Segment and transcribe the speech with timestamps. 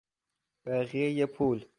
[0.65, 1.65] بقیهی پول